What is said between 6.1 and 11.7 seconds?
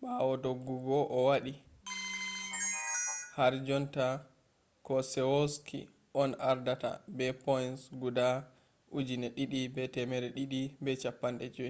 on ardata be points guda 2,250